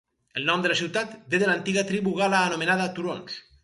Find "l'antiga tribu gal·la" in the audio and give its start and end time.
1.51-2.43